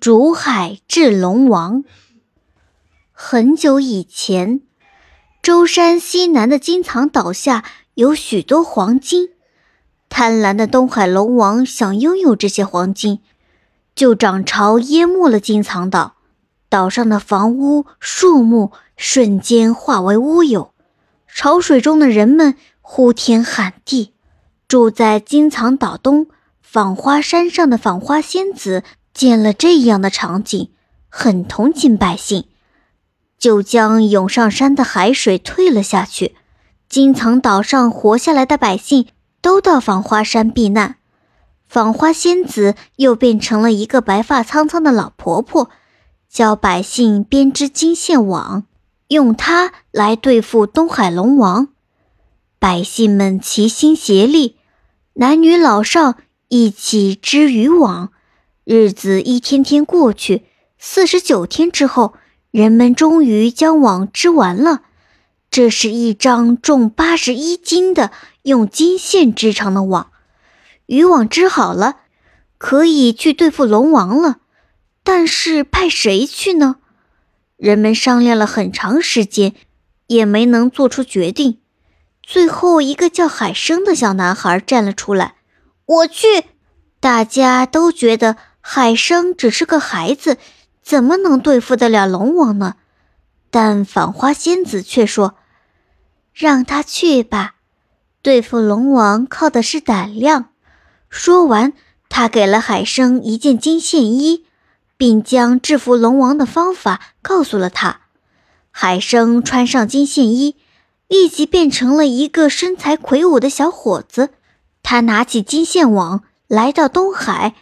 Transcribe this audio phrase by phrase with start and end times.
[0.00, 1.84] 竹海治龙王。
[3.12, 4.60] 很久以前，
[5.42, 7.64] 舟山西南的金藏岛下
[7.94, 9.30] 有许多黄金。
[10.08, 13.20] 贪婪的东海龙王想拥有这些黄金，
[13.94, 16.16] 就涨潮淹没了金藏岛，
[16.68, 20.72] 岛上的房屋、树木瞬间化为乌有。
[21.26, 24.12] 潮水中的人们呼天喊地。
[24.68, 26.28] 住在金藏岛东
[26.62, 28.82] 访花山上的访花仙子。
[29.14, 30.70] 见了这样的场景，
[31.08, 32.44] 很同情百姓，
[33.38, 36.34] 就将涌上山的海水退了下去。
[36.88, 39.06] 金藏岛上活下来的百姓
[39.40, 40.96] 都到访花山避难。
[41.66, 45.70] 访花仙子又变成了一个白发苍苍的老婆婆，
[46.28, 48.64] 教百姓编织金线网，
[49.08, 51.68] 用它来对付东海龙王。
[52.58, 54.56] 百姓们齐心协力，
[55.14, 56.16] 男女老少
[56.48, 58.12] 一起织渔网。
[58.64, 60.44] 日子一天天过去，
[60.78, 62.14] 四十九天之后，
[62.52, 64.82] 人们终于将网织完了。
[65.50, 70.12] 这是一张重八十一斤的用金线织成的网。
[70.86, 71.96] 渔网织好了，
[72.56, 74.36] 可以去对付龙王了。
[75.02, 76.76] 但是派谁去呢？
[77.56, 79.54] 人们商量了很长时间，
[80.06, 81.58] 也没能做出决定。
[82.22, 85.34] 最后，一个叫海生的小男孩站了出来
[85.84, 86.44] ：“我去！”
[87.00, 88.36] 大家都觉得。
[88.64, 90.38] 海生只是个孩子，
[90.82, 92.76] 怎么能对付得了龙王呢？
[93.50, 95.34] 但反花仙子却说
[96.32, 97.56] ：“让他去吧，
[98.22, 100.46] 对付龙王靠的是胆量。”
[101.10, 101.74] 说完，
[102.08, 104.46] 他给了海生一件金线衣，
[104.96, 108.02] 并将制服龙王的方法告诉了他。
[108.70, 110.56] 海生穿上金线衣，
[111.08, 114.30] 立即变成了一个身材魁梧的小伙子。
[114.82, 117.54] 他拿起金线网，来到东海。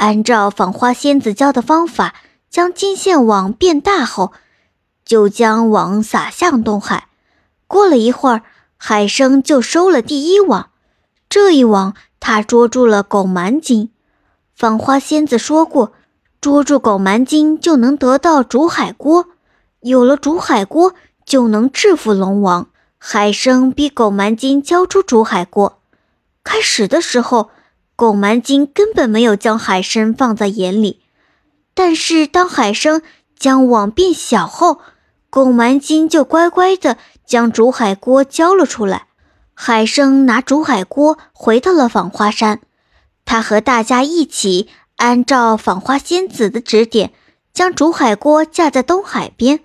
[0.00, 2.14] 按照访花仙子教的方法，
[2.48, 4.32] 将金线网变大后，
[5.04, 7.08] 就将网撒向东海。
[7.66, 8.42] 过了一会儿，
[8.78, 10.70] 海生就收了第一网。
[11.28, 13.90] 这一网，他捉住了狗蛮金。
[14.54, 15.92] 访花仙子说过，
[16.40, 19.26] 捉住狗蛮金就能得到竹海锅，
[19.80, 20.94] 有了竹海锅
[21.26, 22.68] 就能制服龙王。
[22.96, 25.78] 海生逼狗蛮金交出竹海锅。
[26.42, 27.50] 开始的时候。
[28.00, 31.02] 狗蛮金根本没有将海参放在眼里，
[31.74, 33.02] 但是当海生
[33.38, 34.80] 将网变小后，
[35.28, 36.96] 狗蛮金就乖乖的
[37.26, 39.08] 将竹海锅交了出来。
[39.52, 42.62] 海生拿竹海锅回到了访花山，
[43.26, 47.12] 他和大家一起按照访花仙子的指点，
[47.52, 49.60] 将竹海锅架在东海边，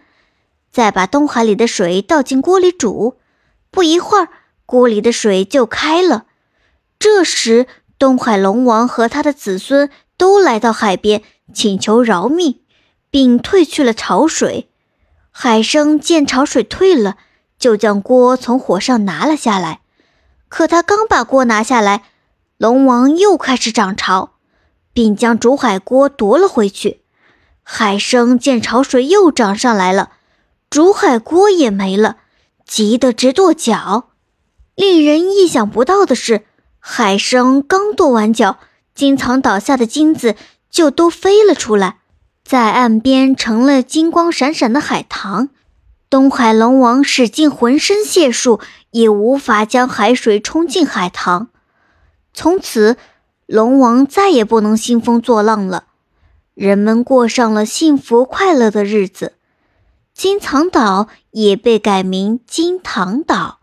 [0.69, 3.15] 再把东海里的水倒进锅里煮。
[3.71, 4.27] 不一会儿，
[4.65, 6.25] 锅里的水就开了。
[6.99, 7.67] 这时，
[7.97, 11.21] 东海龙王和他的子孙都来到海边
[11.53, 12.59] 请求饶命，
[13.09, 14.69] 并退去了潮水。
[15.31, 17.17] 海生见潮水退了，
[17.57, 19.81] 就将锅从火上拿了下来。
[20.47, 22.03] 可他刚把锅拿下来，
[22.57, 24.33] 龙王又开始涨潮，
[24.93, 27.01] 并将竹海锅夺了回去。
[27.63, 30.11] 海生见潮水又涨上来了，
[30.69, 32.17] 竹海锅也没了，
[32.65, 34.09] 急得直跺脚。
[34.75, 36.45] 令人意想不到的是。
[36.87, 38.59] 海生刚跺完脚，
[38.93, 40.35] 金藏岛下的金子
[40.69, 41.97] 就都飞了出来，
[42.43, 45.49] 在岸边成了金光闪闪的海棠。
[46.11, 48.59] 东海龙王使尽浑身解数，
[48.91, 51.47] 也无法将海水冲进海棠。
[52.35, 52.97] 从此，
[53.47, 55.85] 龙王再也不能兴风作浪了，
[56.53, 59.33] 人们过上了幸福快乐的日子。
[60.13, 63.59] 金藏岛也被改名金堂岛。